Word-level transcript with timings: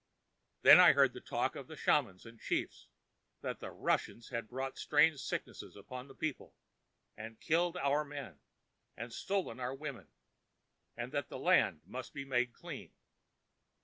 "Then 0.63 0.79
I 0.79 0.93
heard 0.93 1.13
the 1.13 1.21
talk 1.21 1.55
of 1.55 1.67
the 1.67 1.75
shamans 1.75 2.25
and 2.25 2.39
chiefs 2.39 2.87
that 3.41 3.59
the 3.59 3.69
Russians 3.69 4.29
had 4.29 4.47
brought 4.49 4.79
strange 4.79 5.19
sicknesses 5.19 5.75
upon 5.75 6.07
the 6.07 6.15
people, 6.15 6.55
and 7.15 7.39
killed 7.39 7.77
our 7.77 8.03
men, 8.03 8.39
and 8.97 9.13
stolen 9.13 9.59
our 9.59 9.75
women, 9.75 10.07
and 10.97 11.11
that 11.11 11.29
the 11.29 11.37
land 11.37 11.81
must 11.85 12.15
be 12.15 12.25
made 12.25 12.51
clean. 12.51 12.93